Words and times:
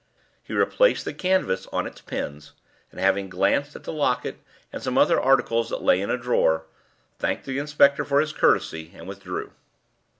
He 0.43 0.51
replaced 0.55 1.05
the 1.05 1.13
canvas 1.13 1.67
on 1.71 1.85
its 1.85 2.01
pins, 2.01 2.53
and 2.89 2.99
having 2.99 3.29
glanced 3.29 3.75
at 3.75 3.83
the 3.83 3.93
locket 3.93 4.39
and 4.73 4.81
some 4.81 4.97
other 4.97 5.21
articles 5.21 5.69
that 5.69 5.83
lay 5.83 6.01
in 6.01 6.09
a 6.09 6.17
drawer, 6.17 6.65
thanked 7.19 7.45
the 7.45 7.59
inspector 7.59 8.03
for 8.03 8.19
his 8.19 8.33
courtesy 8.33 8.93
and 8.95 9.07
withdrew. 9.07 9.51